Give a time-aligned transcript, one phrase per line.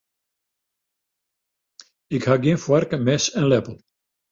[2.15, 3.75] Ik ha gjin foarke, mes en leppel.